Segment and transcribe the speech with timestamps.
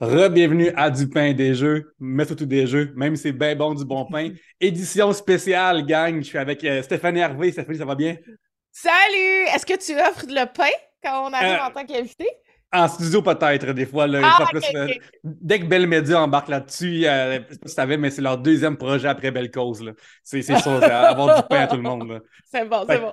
[0.00, 3.74] Re-bienvenue à Du pain des jeux, mais surtout des jeux, même si c'est bien bon
[3.74, 4.30] du bon pain.
[4.60, 6.18] Édition spéciale, gang.
[6.18, 7.52] Je suis avec euh, Stéphanie Hervé.
[7.52, 8.16] Stéphanie, ça va bien?
[8.72, 9.46] Salut!
[9.54, 10.70] Est-ce que tu offres le pain
[11.02, 12.26] quand on arrive Euh, en tant qu'invité?
[12.72, 14.08] En studio, peut-être, des fois.
[14.08, 14.88] là, Ah, euh,
[15.22, 18.36] dès que Belle Média embarque là-dessus, je sais pas si tu savais, mais c'est leur
[18.36, 19.92] deuxième projet après Belle Cause.
[20.24, 22.20] C'est sûr, avoir du pain à tout le monde.
[22.50, 23.12] C'est bon, c'est bon.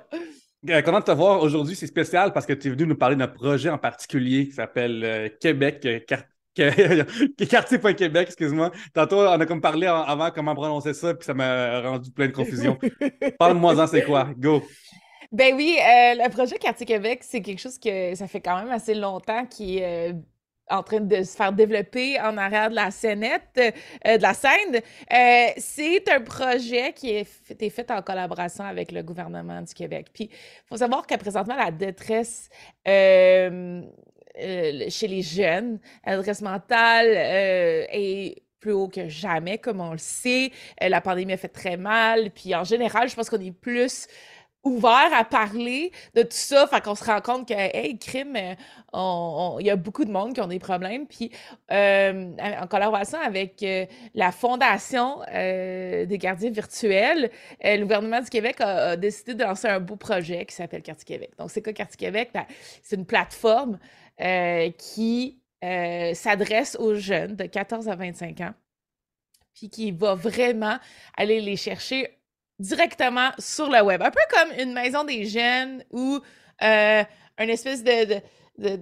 [0.70, 1.74] Euh, content de te voir aujourd'hui.
[1.76, 5.02] C'est spécial parce que tu es venu nous parler d'un projet en particulier qui s'appelle
[5.04, 5.80] euh, Québec.
[5.84, 5.98] euh,
[7.50, 8.70] Quartier.Québec, excuse-moi.
[8.92, 12.32] Tantôt, on a comme parlé avant comment prononcer ça, puis ça m'a rendu plein de
[12.32, 12.78] confusion.
[13.38, 14.28] Parle-moi-en, c'est quoi?
[14.36, 14.62] Go!
[15.32, 18.70] Ben oui, euh, le projet Quartier Québec, c'est quelque chose que ça fait quand même
[18.70, 20.14] assez longtemps qui est euh,
[20.68, 23.58] en train de se faire développer en arrière de la scénette,
[24.06, 24.82] euh, de la scène.
[25.56, 30.08] C'est un projet qui est fait, est fait en collaboration avec le gouvernement du Québec.
[30.12, 32.50] Puis, il faut savoir que présentement, la détresse
[34.38, 39.80] euh, euh, chez les jeunes, la détresse mentale euh, est plus haut que jamais, comme
[39.80, 40.50] on le sait.
[40.82, 42.30] Euh, la pandémie a fait très mal.
[42.30, 44.06] Puis, en général, je pense qu'on est plus
[44.64, 49.56] ouvert à parler de tout ça, fait qu'on se rend compte que, hey, crime, euh,
[49.58, 51.08] il y a beaucoup de monde qui ont des problèmes.
[51.08, 51.32] Puis,
[51.72, 57.30] euh, en collaboration avec euh, la Fondation euh, des gardiens virtuels,
[57.64, 60.82] euh, le gouvernement du Québec a, a décidé de lancer un beau projet qui s'appelle
[60.82, 61.32] Quartier Québec.
[61.38, 62.30] Donc, c'est quoi Quartier Québec?
[62.32, 62.44] Ben,
[62.82, 63.80] c'est une plateforme
[64.20, 68.54] euh, qui euh, s'adresse aux jeunes de 14 à 25 ans,
[69.54, 70.78] puis qui va vraiment
[71.16, 72.18] aller les chercher
[72.58, 74.02] directement sur le web.
[74.02, 76.18] Un peu comme une maison des jeunes ou
[76.62, 77.02] euh,
[77.38, 78.04] une espèce de...
[78.04, 78.20] de-
[78.58, 78.76] de-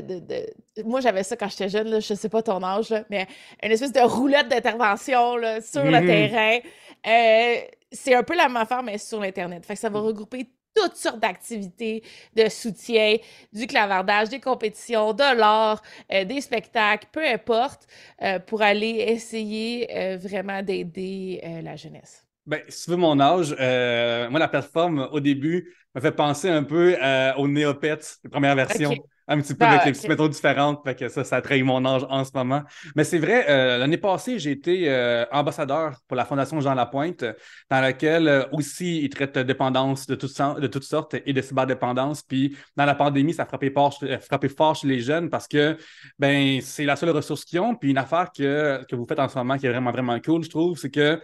[0.00, 3.04] de- de- Moi, j'avais ça quand j'étais jeune, là, je sais pas ton âge, là,
[3.10, 3.26] mais
[3.62, 6.06] une espèce de roulette d'intervention sur le Mhm.
[6.06, 6.58] terrain.
[7.06, 7.56] Euh,
[7.90, 9.66] c'est un peu la même affaire, mais sur l'Internet.
[9.66, 10.48] Fait que ça va regrouper
[10.82, 12.02] toutes sortes d'activités
[12.34, 13.16] de soutien,
[13.52, 17.86] du clavardage, des compétitions, de l'art, euh, des spectacles, peu importe,
[18.22, 22.27] euh, pour aller essayer euh, vraiment d'aider la jeunesse.
[22.48, 26.48] Ben, si tu veux mon âge, euh, moi, la plateforme, au début, m'a fait penser
[26.48, 28.94] un peu euh, aux Néopets, les premières versions.
[28.94, 29.04] Ok.
[29.30, 29.96] Un petit peu Ah, avec les ok.
[29.96, 32.62] petites méthodes différentes, fait que ça, ça trahit mon âge en ce moment.
[32.96, 37.22] Mais c'est vrai, euh, l'année passée, j'ai été euh, ambassadeur pour la Fondation Jean Lapointe,
[37.70, 41.42] dans laquelle euh, aussi ils traitent dépendance de toutes, sortes- de toutes sortes et de
[41.42, 42.22] cyberdépendance.
[42.22, 45.46] Puis dans la pandémie, ça a frappé fort, euh, frappé fort chez les jeunes parce
[45.46, 45.76] que
[46.18, 47.74] ben c'est la seule ressource qu'ils ont.
[47.74, 50.42] Puis une affaire que, que vous faites en ce moment qui est vraiment, vraiment cool,
[50.42, 51.20] je trouve, c'est que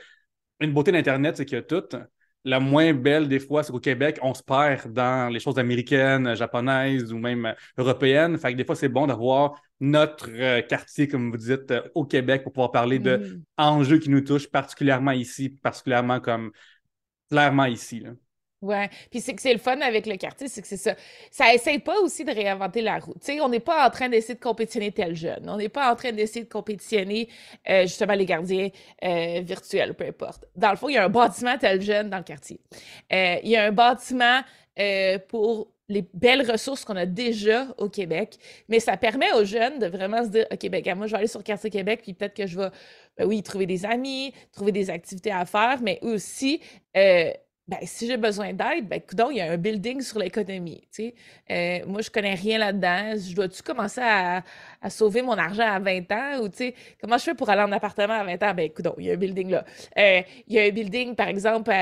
[0.60, 1.82] une beauté d'Internet, c'est qu'il y a tout.
[2.46, 6.34] La moins belle, des fois, c'est qu'au Québec, on se perd dans les choses américaines,
[6.36, 8.36] japonaises ou même européennes.
[8.38, 12.04] Fait que des fois, c'est bon d'avoir notre euh, quartier, comme vous dites, euh, au
[12.04, 13.42] Québec pour pouvoir parler de Mhm.
[13.56, 16.52] enjeux qui nous touchent particulièrement ici, particulièrement comme
[17.30, 18.00] clairement ici.
[18.00, 18.10] là.
[18.64, 20.94] Ouais, puis c'est que c'est le fun avec le quartier, c'est que c'est ça.
[21.30, 24.40] Ça essaye pas aussi de réinventer la sais, on n'est pas en train d'essayer de
[24.40, 25.48] compétitionner tel jeune.
[25.48, 27.28] On n'est pas en train d'essayer de compétitionner
[27.68, 28.70] euh, justement les gardiens
[29.04, 30.46] euh, virtuels, peu importe.
[30.56, 32.58] Dans le fond, il y a un bâtiment tel jeune dans le quartier.
[33.12, 34.40] Euh, il y a un bâtiment
[35.28, 38.38] pour les belles ressources qu'on a déjà au Québec,
[38.68, 41.26] mais ça permet aux jeunes de vraiment se dire, OK, ben, moi, je vais aller
[41.28, 42.70] sur Quartier Québec, puis peut-être que je vais,
[43.16, 46.60] ben oui, trouver des amis, trouver des activités à faire, mais aussi,
[47.66, 50.86] ben, si j'ai besoin d'aide, ben, il y a un building sur l'économie.
[51.50, 53.14] Euh, moi, je connais rien là-dedans.
[53.16, 54.42] Je dois-tu commencer à,
[54.90, 56.50] sauver mon argent à 20 ans ou,
[57.00, 58.54] comment je fais pour aller en appartement à 20 ans?
[58.54, 59.64] Ben, il y a un building là.
[59.96, 61.72] Euh, il y a un building, par exemple,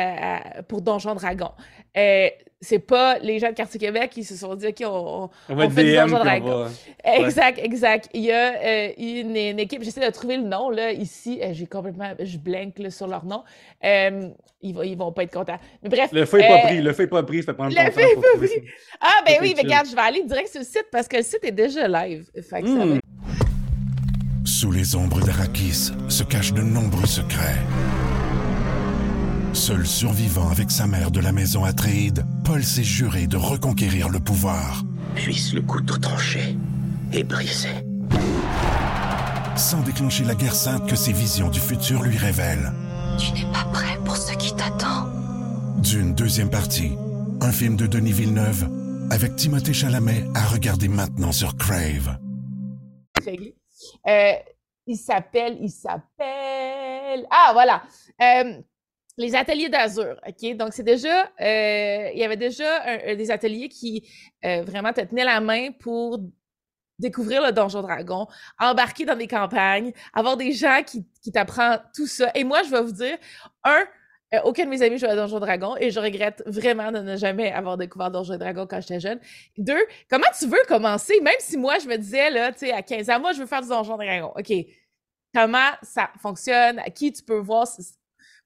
[0.69, 1.51] pour Donjon Dragon.
[1.97, 2.29] Euh,
[2.65, 5.55] c'est pas les gens de Quartier Québec qui se sont dit, OK, on, on- On
[5.57, 6.69] va fait DM, puis on va-
[7.05, 8.09] Exact, exact.
[8.15, 11.41] Il y a euh, une, une équipe, j'essaie de trouver le nom, là, ici.
[11.43, 13.43] Euh, J'ai complètement, je blank là, sur leur nom.
[13.85, 14.29] Euh,
[14.63, 15.59] ils, vont, ils vont pas être contents.
[15.83, 16.11] Mais bref.
[16.13, 18.01] Le feu n'est pas pris, le feu n'est pas pris, ça prendre le longtemps feu
[18.01, 18.63] est pour pas pris.
[19.01, 21.23] Ah, ben oui, mais regarde, je vais aller direct sur le site parce que le
[21.25, 22.27] site est déjà live.
[22.49, 22.93] Fait que ça va Hmm.
[22.97, 23.03] être-
[24.45, 27.59] Sous les ombres d'Arakis se cachent de nombreux secrets.
[29.53, 34.19] Seul survivant avec sa mère de la maison Atréide, Paul s'est juré de reconquérir le
[34.19, 34.83] pouvoir.
[35.15, 36.57] Puisse le couteau tranché
[37.13, 37.69] et brisé.
[39.57, 42.73] sans déclencher la guerre sainte que ses visions du futur lui révèlent.
[43.19, 45.09] Tu n'es pas prêt pour ce qui t'attend.
[45.79, 46.93] D'une deuxième partie,
[47.43, 48.69] un film de Denis Villeneuve,
[49.11, 52.19] avec Timothée Chalamet à regarder maintenant sur Crave.
[54.09, 54.33] Euh,
[54.87, 57.27] il s'appelle, il s'appelle.
[57.31, 57.83] Ah, voilà.
[58.23, 58.63] Euh,
[59.17, 60.57] les ateliers d'Azur, OK?
[60.57, 64.09] Donc, c'est déjà, euh, il y avait déjà des ateliers qui
[64.43, 66.19] vraiment te tenaient la main pour
[66.99, 68.27] découvrir le Donjon Dragon,
[68.59, 72.31] embarquer dans des campagnes, avoir des gens qui, qui t'apprennent tout ça.
[72.35, 73.19] Et moi, je vais vous dire,
[73.65, 73.85] un,
[74.35, 77.17] euh, aucun de mes amis joue à Donjon Dragon et je regrette vraiment de ne
[77.17, 79.21] jamais avoir découvert Donjon Dragon quand j'étais jeune.
[79.59, 81.21] Deux, comment tu veux commencer?
[81.21, 83.47] Même si moi, je me disais, là, tu sais, à 15 ans, moi, je veux
[83.47, 84.33] faire du Donjon Dragon.
[84.37, 84.53] OK.
[85.35, 86.79] Comment ça fonctionne?
[86.79, 87.67] À qui tu peux voir?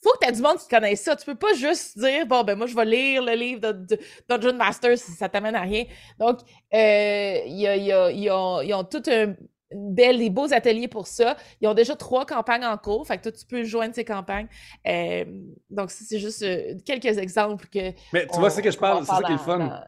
[0.02, 1.16] Faut que tu aies du monde qui connaisse ça.
[1.16, 3.98] Tu peux pas juste dire, bon, ben, moi, je vais lire le livre de,
[4.28, 5.84] Dungeon Master si ça t'amène à rien.
[6.18, 6.40] Donc,
[6.72, 9.34] ils ont tout un
[9.72, 11.36] belle, des beaux ateliers pour ça.
[11.60, 14.48] Ils ont déjà trois campagnes en cours, fait que toi, tu peux joindre ces campagnes.
[14.86, 15.24] Euh,
[15.70, 17.92] donc, c'est juste euh, quelques exemples que.
[18.12, 19.84] Mais tu vois, c'est que je parle, c'est ça qui est le fun.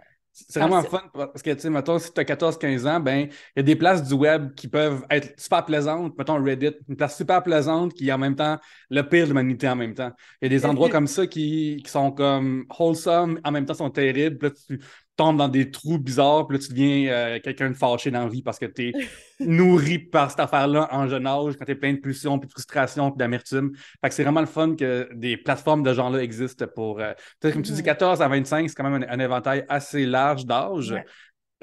[0.49, 3.58] C'est vraiment fun parce que, tu sais, mettons, si tu as 14-15 ans, ben, il
[3.58, 6.17] y a des places du web qui peuvent être super plaisantes.
[6.17, 8.58] Mettons Reddit, une place super plaisante qui est en même temps
[8.90, 10.12] le pire de l'humanité en même temps.
[10.40, 13.75] Il y a des endroits comme ça qui, qui, sont comme wholesome, en même temps
[13.75, 14.46] sont terribles.
[14.46, 14.81] Là, tu,
[15.18, 18.28] tombes dans des trous bizarres, puis là, tu deviens euh, quelqu'un de fâché dans la
[18.28, 18.92] vie parce que tu es
[19.40, 22.52] nourri par cette affaire-là en jeune âge, quand tu es plein de pulsions, puis de
[22.52, 23.72] frustration, puis d'amertume.
[24.00, 27.00] Fait que c'est vraiment le fun que des plateformes de genre-là existent pour.
[27.00, 27.12] Euh,
[27.42, 30.94] comme tu dis, 14 à 25, c'est quand même un, éventail assez large d'âge.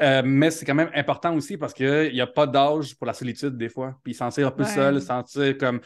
[0.01, 3.13] Euh, mais c'est quand même important aussi parce qu'il n'y a pas d'âge pour la
[3.13, 3.97] solitude des fois.
[4.03, 5.79] Puis sentir un peu seul, sentir comme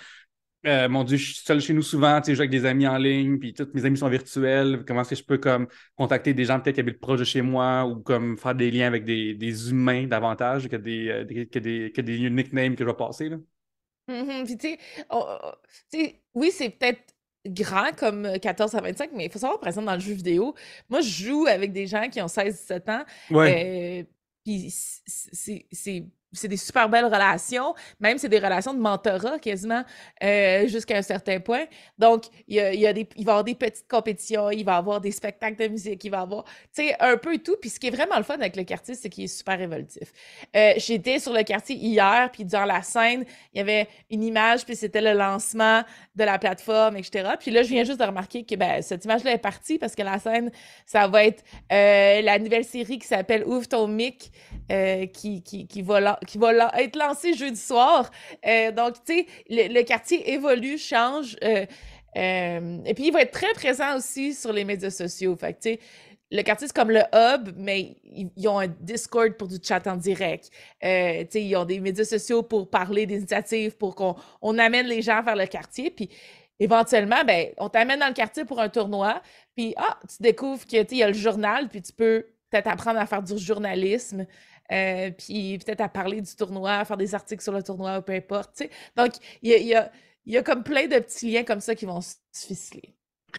[0.66, 2.66] euh, mon Dieu, je suis seul chez nous souvent, tu sais, je joue avec des
[2.66, 4.84] amis en ligne, puis tous mes amis sont virtuels.
[4.86, 7.42] Comment est-ce que je peux comme contacter des gens peut-être qui habitent proche de chez
[7.42, 11.60] moi ou comme faire des liens avec des, des humains davantage que des, euh, que
[11.60, 13.38] des, que des nicknames que je vais passer, là?
[14.10, 14.46] Mm-hmm.
[14.46, 14.78] puis tu
[15.92, 17.14] sais, oui, c'est peut-être
[17.46, 20.56] grand comme 14 à 25, mais il faut savoir, par exemple, dans le jeu vidéo,
[20.90, 23.06] moi, je joue avec des gens qui ont 16-17 ans.
[23.32, 24.02] Ouais.
[24.02, 24.12] Euh,
[24.44, 29.84] puis c'est c'est des super belles relations, même c'est des relations de mentorat quasiment
[30.24, 31.66] euh, jusqu'à un certain point.
[31.98, 34.52] Donc, il, y a, il, y a des, il va y avoir des petites compétitions,
[34.52, 37.18] il va y avoir des spectacles de musique, il va y avoir, tu sais, un
[37.18, 37.56] peu tout.
[37.60, 40.12] Puis ce qui est vraiment le fun avec le quartier, c'est qu'il est super évolutif.
[40.56, 44.66] Euh, J'étais sur le quartier hier, puis dans la scène, il y avait une image,
[44.66, 45.84] puis c'était le lancement
[46.16, 47.31] de la plateforme, etc.
[47.40, 50.04] Puis là, je viens juste de remarquer que ben, cette image-là est partie parce que
[50.04, 50.52] la scène,
[50.86, 54.31] ça va être euh, la nouvelle série qui s'appelle Ouvre ton mic,
[55.14, 55.81] qui, qui, qui
[56.27, 58.10] qui va être lancé jeudi soir.
[58.45, 61.36] Euh, donc, tu sais, le, quartier évolue, change.
[61.44, 61.66] Euh,
[62.18, 65.36] euh, et puis, il va être très présent aussi sur les médias sociaux.
[65.36, 65.80] Fait tu sais,
[66.31, 69.95] le quartier, c'est comme le hub, mais ils, ont un Discord pour du chat en
[69.95, 70.51] direct.
[70.83, 75.01] Euh, ils ont des médias sociaux pour parler des initiatives, pour qu'on on amène les
[75.01, 75.89] gens vers le quartier.
[75.89, 76.10] Puis
[76.60, 79.21] éventuellement, ben, on t'amène dans le quartier pour un tournoi.
[79.56, 83.06] Puis, ah, tu découvres qu'il y a le journal, puis tu peux peut-être apprendre à
[83.06, 84.25] faire du journalisme.
[84.72, 88.13] Euh, puis peut-être à parler du tournoi, à faire des articles sur le tournoi, peu
[88.13, 88.63] importe.
[88.96, 89.92] Donc, il y a,
[90.25, 92.96] y a, comme plein de petits liens comme ça qui vont se ficeler.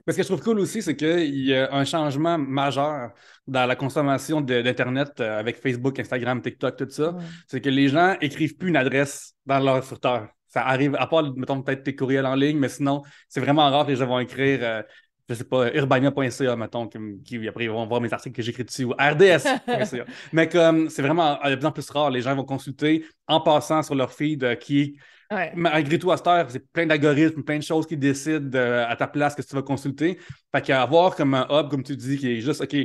[0.06, 3.12] Mais ce que je trouve cool aussi, c'est qu'il y a un changement majeur
[3.46, 7.16] dans la consommation d'Internet euh, avec Facebook, Instagram, TikTok, tout ça.
[7.48, 10.28] C'est que les gens écrivent plus une adresse dans leur furteur.
[10.46, 13.86] Ça arrive, à part, mettons, peut-être tes courriels en ligne, mais sinon, c'est vraiment rare
[13.86, 14.82] que les gens vont écrire euh,
[15.30, 18.84] je sais pas, urbania.ca, mettons, qui, après ils vont voir mes articles que j'écris dessus,
[18.84, 20.04] ou rds.ca.
[20.32, 23.82] Mais comme c'est vraiment de plus en plus rare, les gens vont consulter en passant
[23.82, 24.98] sur leur feed euh, qui,
[25.54, 29.06] malgré tout, à cette heure, c'est plein d'algorithmes, plein de choses qui décident à ta
[29.06, 30.18] place que tu vas consulter.
[30.54, 32.76] Fait qu'avoir comme un hub, comme tu dis, qui est juste, OK,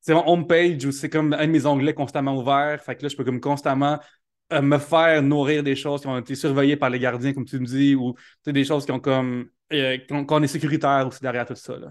[0.00, 2.82] c'est mon homepage ou c'est comme un de mes onglets constamment ouverts.
[2.82, 3.98] Fait que là, je peux comme constamment
[4.52, 7.66] me faire nourrir des choses qui ont été surveillées par les gardiens, comme tu me
[7.66, 8.14] dis, ou
[8.46, 11.76] des choses qui ont comme euh, qu'on est sécuritaire aussi derrière tout ça.
[11.76, 11.88] Là.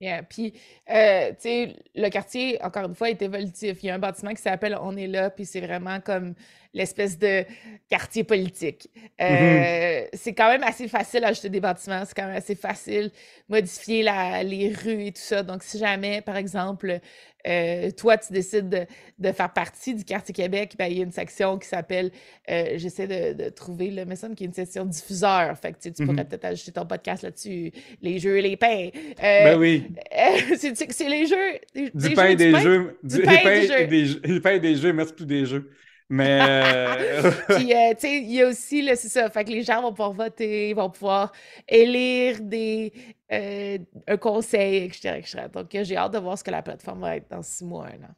[0.00, 0.22] Yeah.
[0.22, 0.54] Puis,
[0.90, 3.82] euh, tu sais, le quartier, encore une fois, est évolutif.
[3.82, 6.34] Il y a un bâtiment qui s'appelle On est là, puis c'est vraiment comme
[6.72, 7.44] l'espèce de
[7.90, 8.88] quartier politique.
[9.18, 10.04] Mm-hmm.
[10.04, 13.10] Euh, c'est quand même assez facile à acheter des bâtiments, c'est quand même assez facile
[13.48, 15.42] modifier la, les rues et tout ça.
[15.42, 17.00] Donc, si jamais, par exemple,
[17.48, 18.86] euh, toi, tu décides
[19.18, 22.10] de, faire partie du quartier Québec, ben, il y a une section qui s'appelle,
[22.50, 25.56] euh, j'essaie de, trouver le message qui est une section diffuseur.
[25.58, 26.28] Fait que tu, pourrais mm-hmm.
[26.28, 28.88] peut-être ajouter ton podcast là-dessus, les jeux et les pains.
[29.18, 29.86] ben oui.
[30.56, 31.90] c'est les jeux.
[31.94, 32.98] du pain et des jeux.
[33.02, 34.20] Du, pain et des jeux.
[34.20, 35.70] Du pain et des jeux, merci plus des jeux.
[36.08, 36.38] Mais.
[36.40, 39.28] Euh, Puis, euh, tu sais, il y a aussi, c'est ça.
[39.30, 41.32] Fait que les gens vont pouvoir voter, vont pouvoir
[41.68, 42.92] élire des,
[43.32, 47.30] euh, un conseil, etc., Donc, j'ai hâte de voir ce que la plateforme va être
[47.30, 48.08] dans six mois, là.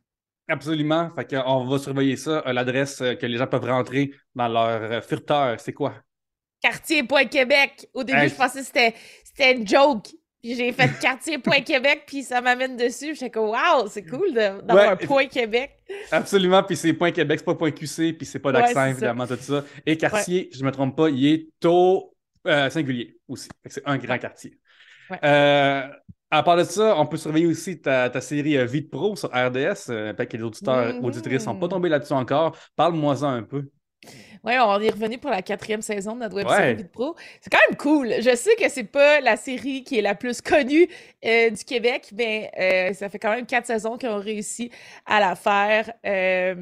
[0.49, 1.11] Absolument.
[1.15, 2.43] Fait qu'on va surveiller ça.
[2.47, 5.95] L'adresse que les gens peuvent rentrer dans leur furteur, c'est quoi?
[6.61, 7.89] Quartier.québec.
[7.95, 10.09] Au début, je pensais que c'était une joke.
[10.43, 13.15] Puis j'ai fait quartier Point Québec, puis ça m'amène dessus.
[13.15, 15.71] J'étais comme, waouh, c'est cool d'avoir un Point Québec.
[16.11, 19.37] Absolument, puis c'est Point Québec, c'est pas Point QC, puis c'est pas d'accent, évidemment, tout
[19.37, 19.65] ça.
[19.85, 21.49] Et quartier, je me trompe pas, il est
[22.47, 23.49] euh, singulier aussi.
[23.67, 24.59] C'est un grand quartier.
[25.23, 25.89] Euh,
[26.31, 29.87] à part de ça, on peut surveiller aussi ta, série euh, Vite Pro sur RDS.
[29.87, 31.05] Peut-être que les auditeurs, mm-hmm.
[31.05, 32.57] auditrices sont pas tombés là-dessus encore.
[32.77, 33.65] Parle-moi-en un peu.
[34.43, 37.15] Oui, on est revenu pour la quatrième saison de notre web série Pro.
[37.43, 38.15] C'est quand même cool.
[38.21, 40.89] Je sais que c'est pas la série qui est la plus connue
[41.27, 44.71] euh, du Québec, mais euh, ça fait quand même quatre saisons qu'on a réussi
[45.05, 45.93] à la faire.
[46.07, 46.55] Euh,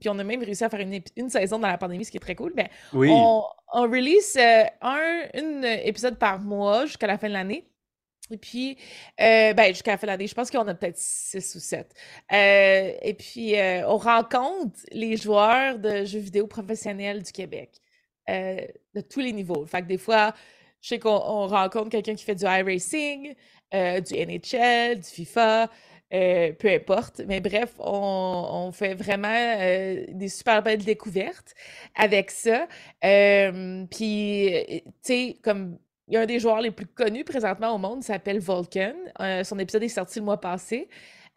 [0.00, 2.20] puis on a même réussi à faire une, saison dans la pandémie, ce qui est
[2.20, 2.54] très cool.
[2.56, 3.42] Mais on,
[3.74, 4.38] on release
[4.80, 7.68] un une épisode par mois jusqu'à la fin de l'année.
[8.30, 8.76] Et puis,
[9.20, 11.92] euh, ben, jusqu'à la fin de l'année, je pense qu'on a peut-être six ou sept.
[12.32, 17.80] Euh, et puis, euh, on rencontre les joueurs de jeux vidéo professionnels du Québec,
[18.28, 19.64] de tous les niveaux.
[19.66, 20.34] Fait que des fois,
[20.80, 23.34] je sais qu'on rencontre quelqu'un qui fait du iRacing,
[23.72, 25.70] du NHL, du FIFA,
[26.10, 27.20] peu importe.
[27.28, 29.56] Mais bref, on, on fait vraiment
[30.08, 31.54] des super belles découvertes
[31.94, 32.66] avec ça.
[33.00, 37.78] Puis, tu sais, comme il y a un des joueurs les plus connus présentement au
[37.78, 38.94] monde, s'appelle Vulcan.
[39.20, 40.88] Euh, son épisode est sorti le mois passé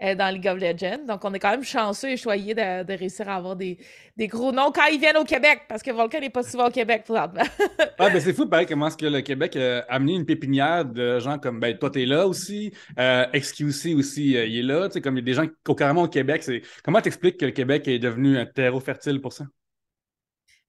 [0.03, 1.05] euh, dans League of Legends.
[1.07, 3.79] Donc, on est quand même chanceux et choyé de, réussir à avoir des,
[4.19, 7.03] gros noms quand ils viennent au Québec, parce que Vulcan n'est pas souvent au Québec
[7.03, 7.41] présentement.
[7.97, 11.19] ah, ben c'est fou, pareil, comment est-ce que le Québec a amené une pépinière de
[11.19, 15.01] gens comme, ben, toi, t'es là aussi, euh, XQC aussi, il est là, tu sais,
[15.01, 16.61] comme il y a des gens qui, carrément au Québec, c'est...
[16.83, 19.45] Comment t'expliques que le Québec est devenu un terreau fertile pour ça?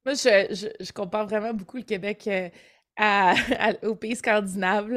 [0.07, 2.27] Moi, je, je compare vraiment beaucoup le Québec
[3.83, 4.91] au pays scandinave.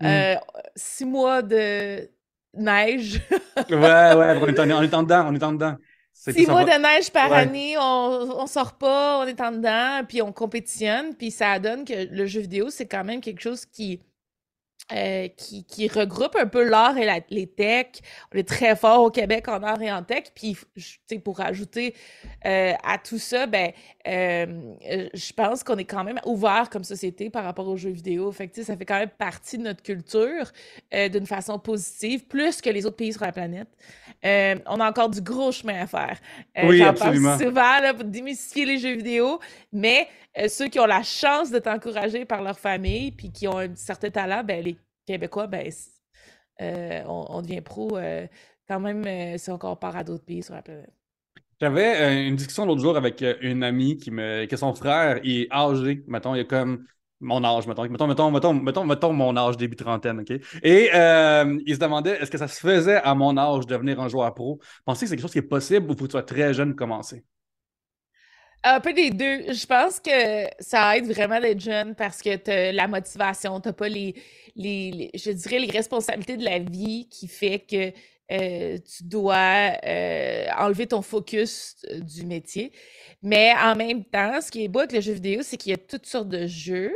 [0.00, 0.06] Mm.
[0.06, 0.34] Euh,
[0.76, 2.08] six mois de
[2.54, 3.20] neige.
[3.56, 5.76] ouais, ouais, on est, en, on est en dedans, on est en dedans.
[6.12, 10.20] Six mois de neige par année, on, on sort pas, on est en dedans, puis
[10.20, 14.02] on compétitionne, puis ça donne que le jeu vidéo, c'est quand même quelque chose qui
[14.92, 18.02] euh, qui, qui, regroupe un peu l'art et les techs.
[18.34, 20.24] On est très fort au Québec en art et en tech.
[20.34, 20.56] Puis,
[21.22, 21.94] pour ajouter
[22.44, 23.70] euh, à tout ça, ben,
[24.08, 24.46] euh,
[25.14, 28.32] je pense qu'on est quand même ouvert comme société par rapport aux jeux vidéo.
[28.32, 30.50] Fait que, ça fait quand même partie de notre culture
[30.92, 33.68] d'une façon positive, plus que les autres pays sur la planète.
[34.24, 36.18] on a encore du gros chemin à faire.
[36.64, 37.38] oui, absolument.
[37.38, 39.38] souvent là, pour démystifier les jeux vidéo,
[39.72, 40.08] mais
[40.48, 44.10] ceux qui ont la chance de t'encourager par leur famille puis qui ont un certain
[44.10, 44.76] talent, ben, les
[45.10, 45.68] Québécois, ben,
[46.62, 48.28] euh, on, devient pro euh,
[48.68, 50.92] quand même euh, si on compare à d'autres pays sur la planète.
[51.60, 56.04] J'avais une discussion l'autre jour avec une amie qui me que son frère est âgé,
[56.06, 56.84] mettons, il a comme
[57.18, 60.30] mon âge, mettons, mettons, mettons, mettons, mettons, mon âge, début trentaine, OK?
[60.62, 64.08] Et il se demandait est-ce que ça se faisait à mon âge de devenir un
[64.08, 64.58] joueur pro?
[64.84, 66.70] Pensez que c'est quelque chose qui est possible ou faut que tu sois très jeune
[66.70, 67.24] pour commencer?
[68.62, 69.52] Un peu des deux.
[69.52, 70.10] Je pense que
[70.58, 74.14] ça aide vraiment d'être jeune parce que tu la motivation, tu pas les,
[74.54, 77.92] les, je dirais, les responsabilités de la vie qui fait que
[78.32, 82.72] euh, tu dois euh, enlever ton focus euh, du métier.
[83.22, 85.74] Mais en même temps, ce qui est beau avec le jeu vidéo, c'est qu'il y
[85.74, 86.94] a toutes sortes de jeux.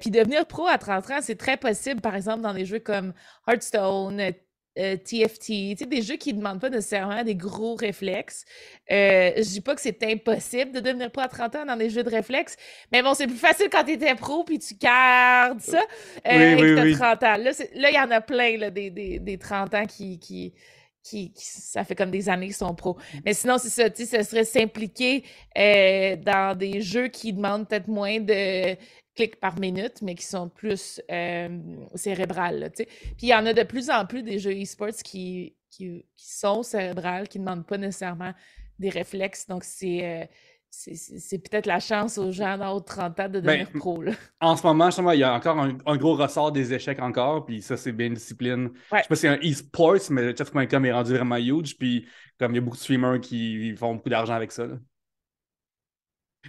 [0.00, 3.14] Puis devenir pro à 30 ans, c'est très possible, par exemple, dans des jeux comme
[3.48, 4.32] Hearthstone,
[4.76, 8.44] TFT, euh, des jeux qui ne demandent pas nécessairement des gros réflexes.
[8.90, 11.90] Euh, je dis pas que c'est impossible de devenir pro à 30 ans dans des
[11.90, 12.56] jeux de réflexes,
[12.90, 15.80] mais bon, c'est plus facile quand tu étais pro puis tu gardes ça
[16.26, 17.36] euh, et que tu 30 ans.
[17.36, 17.52] Là,
[17.90, 20.54] il y en a plein là, des, des, des 30 ans qui, qui,
[21.02, 22.94] qui, ça fait comme des années qu'ils sont pros.
[22.94, 23.18] Mmh.
[23.24, 25.24] Mais sinon, c'est ça, tu sais, ce serait s'impliquer
[25.58, 28.76] euh, dans des jeux qui demandent peut-être moins de
[29.14, 31.58] clics par minute, mais qui sont plus euh,
[31.94, 32.72] cérébrales.
[32.74, 32.86] Puis
[33.22, 37.28] il y en a de plus en plus des jeux e-sports qui, qui, sont cérébrales,
[37.28, 38.32] qui ne demandent pas nécessairement
[38.78, 39.46] des réflexes.
[39.46, 40.22] Donc, c'est.
[40.22, 40.26] Euh,
[40.74, 44.02] c'est peut-être la chance aux gens dans de 30 ans de ben, devenir pro.
[44.40, 47.76] En ce moment, il y a encore un, gros ressort des échecs encore, puis ça,
[47.76, 48.70] c'est bien une discipline.
[48.90, 52.52] Je sais pas si c'est un e-sports, mais chess.com est rendu vraiment huge, puis comme
[52.52, 54.66] il y a beaucoup de streamers qui font beaucoup d'argent avec ça.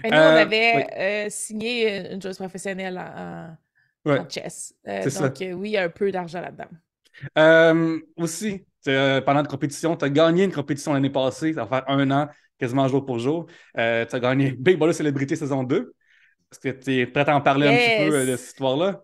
[0.03, 4.73] Nous, on euh, avait euh, signé une joueuse professionnelle en, chess.
[4.87, 8.03] Euh, donc, oui, il y a un peu d'argent là-dedans.
[8.17, 12.09] aussi, pendant la compétition, tu as gagné une compétition l'année passée, ça va faire un
[12.11, 12.27] an,
[12.59, 13.45] quasiment jour pour jour.
[13.75, 15.93] tu as gagné Big Brother Célébrité saison 2.
[16.51, 19.01] Est-ce que tu es prêt à en parler un petit peu de cette histoire-là?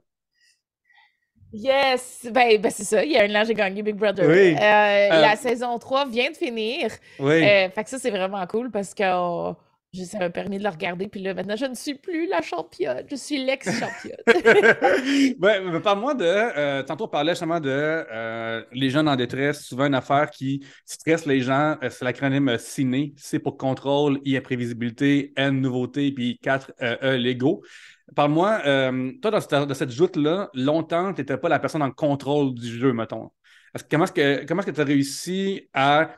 [1.51, 2.29] Yes!
[2.31, 4.27] Ben, ben c'est ça, il y a un an, j'ai gagné Big Brother.
[4.27, 4.53] Oui.
[4.53, 6.91] La saison 3 vient de finir.
[7.19, 7.39] Oui.
[7.39, 9.53] fait que ça, c'est vraiment cool parce que
[9.93, 13.05] ça m'a permis de le regarder, puis là, maintenant, je ne suis plus la championne,
[13.09, 14.17] je suis l'ex-championne.
[15.41, 16.25] ouais, parle-moi de.
[16.25, 20.63] Euh, tantôt, on parlait justement de euh, les jeunes en détresse, souvent une affaire qui
[20.85, 21.75] stresse les gens.
[21.81, 27.63] Euh, c'est l'acronyme CINE, C pour contrôle, I imprévisibilité, N nouveauté, puis 4 E Lego.
[28.15, 28.61] parle-moi,
[29.21, 32.93] toi, dans cette, cette joute-là, longtemps, tu n'étais pas la personne en contrôle du jeu,
[32.93, 33.31] mettons.
[33.89, 36.15] Comment est-ce que tu as réussi à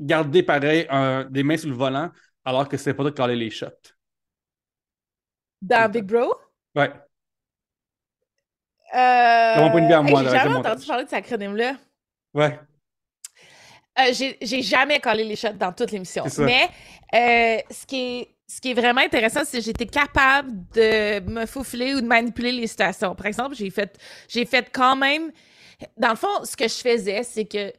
[0.00, 0.86] garder pareil
[1.30, 2.10] des mains sur le volant
[2.44, 3.66] alors que c'est pas toi qui calais les shots?
[5.60, 6.34] Dans Big Bro?
[6.74, 6.92] Ouais.
[8.94, 9.56] Euh...
[9.60, 11.76] mon point de vue à hey, moi, J'ai jamais entendu parler de cet acronyme-là.
[12.34, 12.58] Ouais.
[13.98, 16.24] Euh, j'ai jamais collé les shots dans toute l'émission.
[16.38, 16.68] Mais
[17.14, 21.46] euh, ce, qui est, ce qui est vraiment intéressant, c'est que j'étais capable de me
[21.46, 23.14] faufiler ou de manipuler les situations.
[23.14, 25.30] Par exemple, j'ai fait, j'ai fait quand même.
[25.98, 27.72] Dans le fond, ce que je faisais, c'est que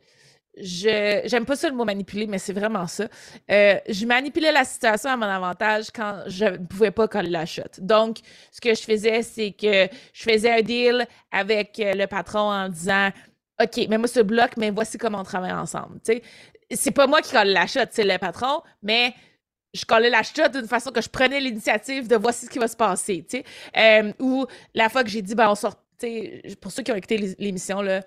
[0.57, 1.21] je.
[1.25, 3.07] J'aime pas ça le mot manipuler, mais c'est vraiment ça.
[3.51, 7.45] Euh, je manipulais la situation à mon avantage quand je ne pouvais pas coller la
[7.45, 7.63] shot.
[7.79, 8.17] Donc,
[8.51, 12.69] ce que je faisais, c'est que je faisais un deal avec euh, le patron en
[12.69, 13.09] disant
[13.61, 15.99] OK, mets-moi ce bloc, mais voici comment on travaille ensemble.
[16.05, 16.21] Tu
[16.71, 19.13] c'est pas moi qui colle la shot, c'est le patron, mais
[19.73, 22.67] je collais la shot d'une façon que je prenais l'initiative de voici ce qui va
[22.67, 23.25] se passer.
[23.77, 25.75] Euh, ou la fois que j'ai dit, ben, on sort.
[25.99, 28.01] tu sais, Pour ceux qui ont écouté l'é- l'émission, là,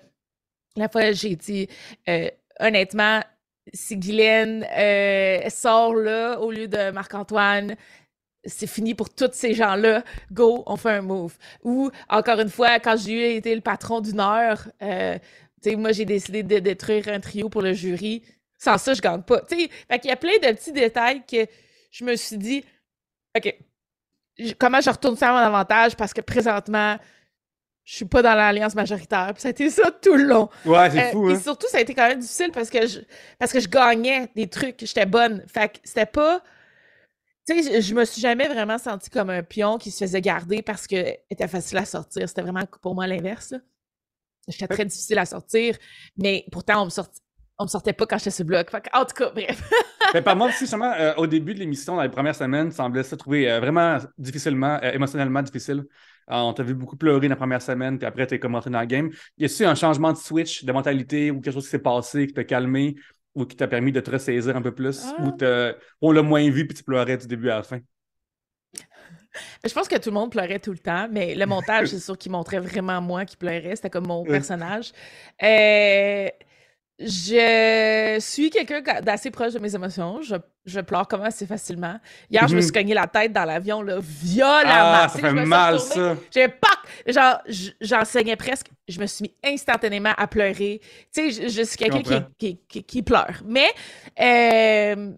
[0.77, 1.67] la fois j'ai dit,
[2.07, 2.29] euh,
[2.59, 3.21] honnêtement,
[3.73, 7.75] si Guylaine euh, sort là au lieu de Marc-Antoine,
[8.45, 10.03] c'est fini pour tous ces gens-là.
[10.31, 11.37] Go, on fait un move.
[11.63, 15.17] Ou, encore une fois, quand j'ai été le patron d'une heure, euh,
[15.75, 18.23] moi, j'ai décidé de détruire un trio pour le jury.
[18.57, 19.41] Sans ça, je gagne pas.
[19.49, 21.45] Fait qu'il y a plein de petits détails que
[21.91, 22.63] je me suis dit,
[23.35, 23.53] OK,
[24.57, 26.97] comment je retourne ça à mon avantage parce que présentement,
[27.87, 29.31] je suis pas dans l'alliance majoritaire.
[29.33, 30.49] Puis ça a été ça tout le long.
[30.65, 31.39] Ouais, c'est Euh, fou, puis hein?
[31.41, 32.99] surtout, ça a été quand même difficile parce que je,
[33.39, 35.43] parce que je gagnais des trucs, j'étais bonne.
[35.47, 36.43] Fait que c'était pas.
[37.47, 40.61] Tu sais, je, me suis jamais vraiment sentie comme un pion qui se faisait garder
[40.61, 40.95] parce que
[41.29, 42.27] était facile à sortir.
[42.27, 43.53] C'était vraiment pour moi l'inverse.
[44.47, 45.77] J'étais très difficile à sortir,
[46.17, 47.19] mais pourtant, on me sortait.
[47.59, 48.69] On me sortait pas quand j'étais sur le bloc.
[48.69, 49.63] Fait que, en tout cas, bref.
[50.13, 53.03] Mais par moi aussi, justement, euh, au début de l'émission, dans les premières semaines, semblait
[53.03, 55.85] se trouver euh, vraiment difficilement, euh, émotionnellement difficile.
[56.29, 58.69] Euh, on t'a vu beaucoup pleurer dans la première semaine, puis après, t'es comme rentré
[58.69, 59.09] dans le game.
[59.37, 62.33] Y a-tu un changement de switch, de mentalité, ou quelque chose qui s'est passé, qui
[62.33, 62.95] t'a calmé,
[63.35, 65.23] ou qui t'a permis de te ressaisir un peu plus, Ah.
[65.23, 67.79] ou on l'a moins vu, puis tu pleurais du début à la fin?
[69.65, 72.17] Je pense que tout le monde pleurait tout le temps, mais le montage, c'est sûr
[72.17, 73.75] qu'il montrait vraiment moi qui pleurais.
[73.75, 74.91] C'était comme mon personnage.
[75.43, 76.27] Euh,
[76.99, 80.21] je suis quelqu'un d'assez proche de mes émotions.
[80.23, 81.99] Je, je pleure même assez facilement.
[82.29, 84.63] Hier, je me suis cogné la tête dans l'avion, là, violemment.
[85.03, 86.15] Ah, ça fait mal, ça!
[86.31, 86.67] J'ai pas.
[87.05, 87.39] Genre,
[87.81, 88.67] j'enseignais presque.
[88.87, 90.81] Je me suis mis instantanément à pleurer.
[91.13, 92.29] Tu sais, je, je suis quelqu'un qui, comprends.
[92.39, 93.41] qui, qui- qui pleure.
[93.45, 93.69] Mais
[94.19, 95.11] euh,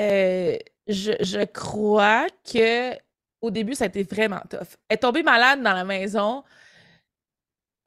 [0.00, 0.56] euh,
[0.86, 2.94] je, je crois que
[3.42, 4.76] au début, ça a été vraiment tough.
[4.88, 6.44] Elle est tombée malade dans la maison.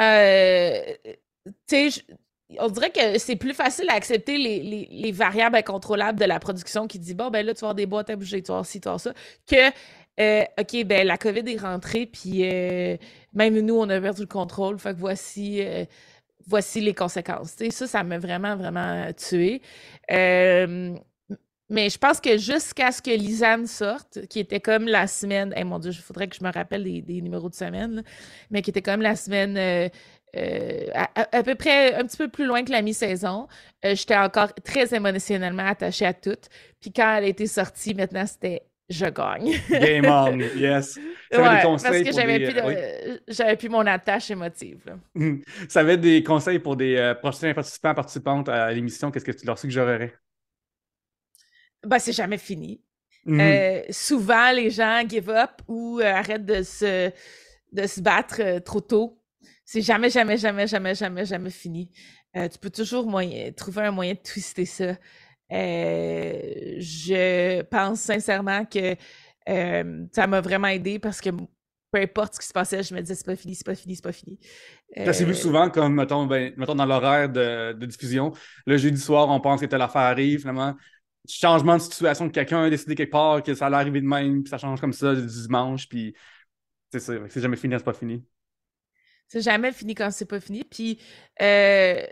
[0.02, 1.12] Euh, tu
[1.68, 2.14] sais, je-
[2.60, 6.40] on dirait que c'est plus facile à accepter les, les- les variables incontrôlables de la
[6.40, 8.66] production qui dit bon, ben là, tu avoir des boîtes à bouger, tu vas avoir
[8.66, 9.14] ci, tu vas avoir ça,
[9.48, 9.72] que
[10.20, 12.98] euh, OK, ben la COVID est rentrée, puis euh,
[13.34, 15.62] même nous, on a perdu le contrôle, fait que voici.
[15.64, 15.86] euh,
[16.48, 17.56] Voici les conséquences.
[17.56, 19.62] Tu sais, ça, ça m'a vraiment, vraiment tué.
[21.70, 25.64] Mais je pense que jusqu'à ce que Lisanne sorte, qui était comme la semaine, eh
[25.64, 28.04] mon Dieu, il faudrait que je me rappelle des, numéros de semaine,
[28.52, 29.58] mais qui était comme la semaine
[30.36, 33.48] euh, à, à- peu près un petit peu plus loin que la mi-saison,
[33.86, 36.38] euh, j'étais encore très émotionnellement attachée à tout.
[36.82, 39.54] Puis quand elle a été sortie, maintenant, c'était je gagne.
[39.70, 41.00] Game on, yes!
[41.32, 42.46] Ça avait Ouais, des parce conseils que pour j'avais des...
[42.46, 43.20] plus, de- oui.
[43.28, 44.84] j'avais plus mon attache émotive.
[44.86, 44.96] là.
[45.70, 49.10] Ça avait des conseils pour des euh, prochains participants, participantes à l'émission.
[49.12, 50.14] Qu'est-ce que tu leur suggérerais?
[51.86, 52.82] Ben, c'est jamais fini.
[53.26, 53.40] Mhm.
[53.40, 57.10] Euh, souvent, les gens give up ou arrêtent de se,
[57.72, 59.20] de se battre trop tôt.
[59.66, 61.90] C'est jamais, jamais, jamais, jamais, jamais, jamais fini.
[62.36, 64.98] Euh, tu peux toujours moyen, trouver un moyen de twister ça.
[65.52, 68.96] Euh, je pense sincèrement que
[69.50, 73.02] euh, ça m'a vraiment aidé parce que peu importe ce qui se passait, je me
[73.02, 74.40] disais c'est pas fini, c'est pas fini, c'est pas fini.
[75.06, 78.32] Ça s'est vu Euh, souvent comme, mettons, ben, mettons dans l'horaire de, de diffusion.
[78.66, 80.76] Le jeudi soir, on pense que telle affaire arrive, finalement.
[81.28, 84.44] Changement de situation de quelqu'un a décidé quelque part que ça allait arriver de même,
[84.44, 86.16] puis ça change comme ça du dimanche, puis
[86.92, 87.14] c'est ça.
[87.30, 88.26] C'est jamais fini, c'est pas fini.
[89.34, 90.64] C'est jamais fini quand c'est pas fini.
[90.64, 91.00] Puis
[91.42, 92.06] euh,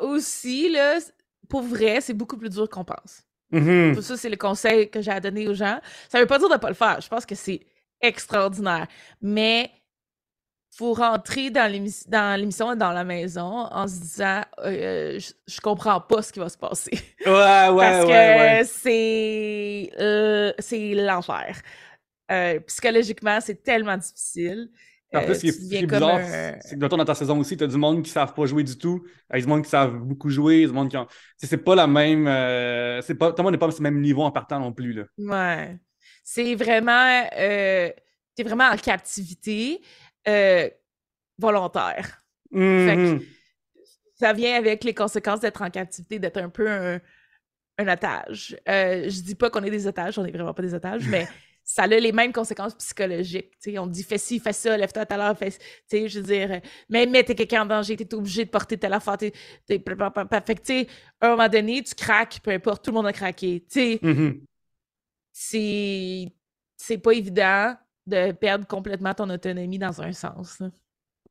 [0.00, 0.98] aussi, là,
[1.48, 3.22] pour vrai, c'est beaucoup plus dur qu'on pense.
[3.94, 5.78] Pour ça, c'est le conseil que j'ai à donner aux gens.
[6.08, 7.00] Ça veut pas dire de pas le faire.
[7.00, 7.60] Je pense que c'est
[8.00, 8.88] extraordinaire.
[9.22, 9.70] Mais
[10.76, 15.32] faut rentrer dans l'émis- dans l'émission et dans la maison en se disant euh, je,
[15.46, 16.90] je comprends pas ce qui va se passer.
[17.24, 18.64] Ouais, ouais, Parce ouais, que ouais.
[18.64, 21.60] c'est euh, c'est l'enfer.
[22.32, 24.70] Euh, psychologiquement, c'est tellement difficile.
[25.14, 26.96] En Euh, plus, ce qui est, tu ce qui est bizarre, un- c'est que mettons,
[26.96, 29.04] dans ta saison aussi, tu as du monde qui ne savent pas jouer du tout,
[29.30, 31.06] avec du monde qui savent beaucoup jouer, du monde qui ont.
[31.38, 32.26] C'est pas la même.
[32.26, 34.92] euh, c'est pas, tout le monde n'est pas au même niveau en partant non plus.
[34.92, 35.04] Là.
[35.18, 35.78] Ouais.
[36.22, 37.24] C'est vraiment.
[37.38, 37.90] euh,
[38.36, 39.80] tu es vraiment en captivité
[40.28, 40.68] euh,
[41.38, 42.22] volontaire.
[42.52, 43.18] Fait Mhm.
[43.20, 43.24] que
[44.14, 47.00] ça vient avec les conséquences d'être en captivité, d'être un peu un,
[47.78, 48.56] un otage.
[48.68, 51.26] Euh, je dis pas qu'on est des otages, on est vraiment pas des otages, mais
[51.64, 53.50] ça a les mêmes conséquences psychologiques.
[53.62, 53.78] tu sais.
[53.78, 55.50] on dit fais ci, fais ça, lève-toi à telle heure, fais.
[55.86, 58.92] sais, Je veux dire, euh, mais mettez quelqu'un en danger, t'es obligé de porter telle
[58.92, 59.16] affaire.
[59.16, 59.32] t'es-
[59.66, 59.82] t'es-
[60.44, 60.86] Fait que, tu sais,
[61.20, 63.64] à un moment donné, tu craques, peu importe, tout le monde a craqué.
[64.02, 64.44] Mhm.
[65.32, 66.32] c'est
[66.76, 67.74] c'est pas évident
[68.06, 70.58] de perdre complètement ton autonomie dans un sens.
[70.60, 70.70] là.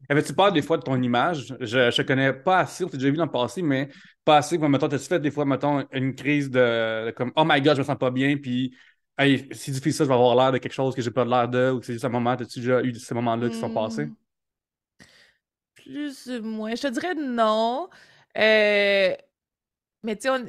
[0.09, 1.55] Avais-tu peur des fois de ton image?
[1.61, 3.89] Je, je connais pas assez, on t'a déjà vu dans le passé, mais
[4.25, 4.57] pas assez.
[4.57, 7.81] Mettons, t'as-tu fait des fois, mettons, une crise de, de comme Oh my god, je
[7.81, 8.75] me sens pas bien, puis
[9.17, 11.26] hey, si tu fais ça, je vais avoir l'air de quelque chose que j'ai pas
[11.26, 13.73] l'air de, ou que c'est juste un moment, t'as-tu déjà eu ces moments-là qui sont
[13.73, 14.06] passés?
[14.06, 14.15] Hmm.
[15.76, 16.76] Plus ou moins.
[16.76, 17.89] Je te dirais non.
[18.38, 19.13] Euh,
[20.04, 20.45] mais tu sais, on-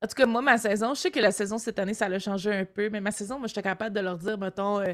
[0.00, 2.18] en tout cas, moi, ma saison, je sais que la saison cette année, ça a
[2.20, 4.92] changé un peu, mais ma saison, moi, j'étais capable de leur dire, mettons, euh,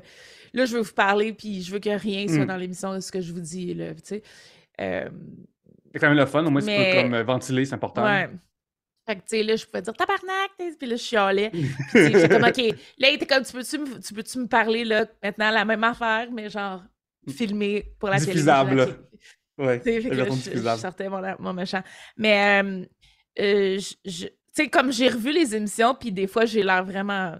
[0.55, 2.47] là, je veux vous parler, puis je veux que rien soit Hmm.
[2.47, 4.23] dans l'émission de ce que je vous dis, là, tu sais.
[4.81, 5.09] Euh,
[5.93, 8.03] C'est quand même le fun, au moins tu Mais- peux comme ventiler, c'est important.
[8.03, 8.31] ouais.
[9.07, 11.51] Fait que, tu sais, là, je pouvais dire tabarnak, puis là, je chialais.
[11.51, 12.59] Puis, j'étais comme, OK.
[12.99, 15.85] Là, il était comme, tu peux-tu me, tu peux-tu me parler, là, maintenant, la même
[15.85, 16.83] affaire, mais genre,
[17.29, 18.33] filmé pour la télé.
[18.33, 18.75] Diffusable.
[18.77, 18.97] Là, OK.
[19.67, 20.81] Ouais, Tu sais, je, diffusable.
[20.81, 21.83] sortais mon, mon méchant.
[22.17, 22.85] Mais, euh,
[23.41, 27.37] euh, tu sais, comme j'ai revu les émissions, puis des fois, j'ai l'air vraiment.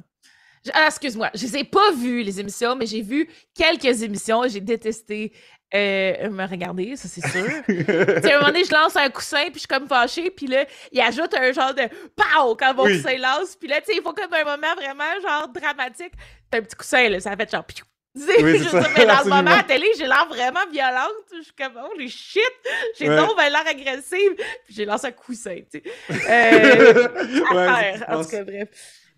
[0.73, 4.49] Ah, excuse-moi, je les ai pas vues, les émissions, mais j'ai vu quelques émissions et
[4.49, 5.33] j'ai détesté
[5.75, 7.47] euh, me regarder, ça, c'est sûr.
[7.67, 10.31] Tu sais, à un moment donné, je lance un coussin, puis je suis comme fâchée,
[10.31, 11.83] puis là, il ajoute un genre de
[12.17, 12.97] pow quand mon Oui.
[13.03, 16.13] coussin lance, puis là, tu sais, il faut comme un moment vraiment, genre, dramatique.
[16.53, 17.85] C'est un petit coussin, là, ça fait genre, piou.
[18.17, 19.37] Oui, je sais, mais dans le absolument.
[19.39, 21.11] moment à la télé, j'ai l'air vraiment violente.
[21.37, 22.41] Je suis comme, oh les shit,
[22.97, 23.17] j'ai Ouais.
[23.17, 24.35] donc l'air agressive.
[24.65, 26.23] Puis j'ai lancé un coussin, tu sais.
[26.31, 27.09] Euh,
[27.53, 28.69] Ouais, en tout cas, bref.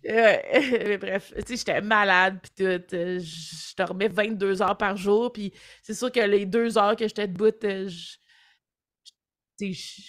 [0.09, 0.37] Euh,
[0.87, 2.95] mais bref, tu sais, j'étais malade, puis tout.
[2.97, 7.07] euh, Je dormais 22 heures par jour, puis c'est sûr que les deux heures que
[7.09, 8.17] j'étais debout, euh, je-
[9.59, 10.03] tu sais,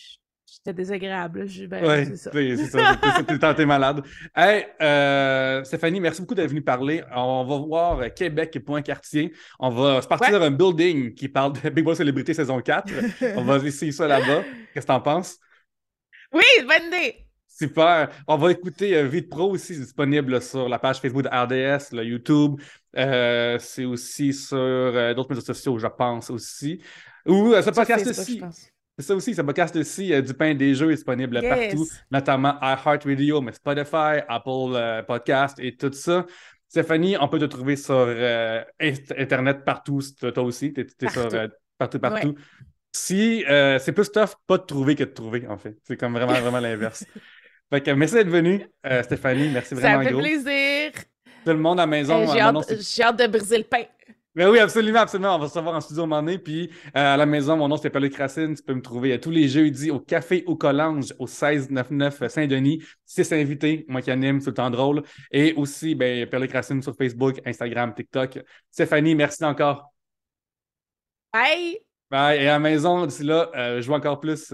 [0.45, 1.47] j'étais désagréable.
[1.69, 2.31] ben, Ouais, c'est ça.
[2.33, 2.95] c'est ça.
[3.39, 4.03] temps, t'es malade.
[4.35, 7.03] Hey, euh, Stéphanie, merci beaucoup d'être venue parler.
[7.15, 9.33] On va voir Québec Point Quartier.
[9.59, 12.91] On va se partir un building qui parle de Big Boss Célébrité saison 4.
[13.37, 14.43] On va essayer ça là-bas.
[14.73, 15.37] Qu'est-ce que t'en penses?
[16.33, 17.26] Oui, bonne idée!
[17.57, 18.09] Super.
[18.27, 21.91] On va écouter euh, Vite Pro aussi, c'est disponible sur la page Facebook de RDS,
[21.95, 22.59] le YouTube.
[22.97, 26.81] Euh, c'est aussi sur euh, d'autres médias sociaux, je pense aussi.
[27.25, 28.41] Ou euh, ce Sur podcast aussi.
[28.99, 31.49] C'est ça aussi, ce podcast aussi, euh, du pain des jeux est disponible Yes.
[31.73, 36.25] partout, notamment iHeartRadio, mais Spotify, Apple euh, Podcast et tout ça.
[36.67, 38.63] Stéphanie, on peut te trouver sur euh,
[39.17, 41.35] Internet partout, toi aussi, t'es es sur Partout.
[41.35, 42.35] euh, partout, partout.
[42.91, 45.77] Si c'est plus tough pas de trouver que de trouver, en fait.
[45.83, 47.05] C'est comme vraiment, vraiment l'inverse.
[47.69, 49.49] Fait que merci d'être venu, euh, Stéphanie.
[49.49, 50.21] Merci Ça vraiment fait gros.
[50.21, 50.91] plaisir.
[51.45, 52.25] Tout le monde à la maison.
[52.27, 53.83] J'ai, mon hâte, de briser le pain.
[54.35, 55.35] ben oui, absolument, absolument.
[55.35, 56.37] On va se revoir en studio un moment donné.
[56.39, 58.55] Puis euh, à la maison, mon nom c'est Pierre-Luc Racine.
[58.55, 62.83] Tu peux me trouver euh, tous les jeudis au Café au Collange au 1699 Saint-Denis.
[63.05, 65.03] Six invités, moi qui anime, c'est le temps drôle.
[65.31, 68.39] Et aussi, ben, Racine sur Facebook, Instagram, TikTok.
[68.71, 69.91] Stéphanie, merci encore.
[71.33, 71.79] Bye!
[72.09, 72.41] Bye.
[72.41, 74.53] Et à la maison, d'ici là, euh, je joue encore plus.